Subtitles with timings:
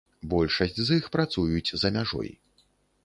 [0.31, 2.31] Большасць з іх працуюць за мяжой.